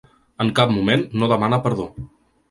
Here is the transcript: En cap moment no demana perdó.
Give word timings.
En 0.43 0.47
cap 0.59 0.71
moment 0.77 1.03
no 1.23 1.29
demana 1.33 1.59
perdó. 1.67 1.85